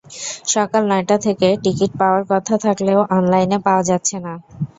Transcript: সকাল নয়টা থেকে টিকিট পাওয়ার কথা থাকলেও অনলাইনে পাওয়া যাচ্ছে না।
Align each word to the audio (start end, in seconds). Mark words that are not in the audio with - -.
সকাল 0.47 0.81
নয়টা 0.89 1.17
থেকে 1.25 1.47
টিকিট 1.63 1.91
পাওয়ার 1.99 2.23
কথা 2.31 2.55
থাকলেও 2.65 2.99
অনলাইনে 3.17 3.57
পাওয়া 3.65 3.83
যাচ্ছে 3.89 4.15
না। 4.25 4.33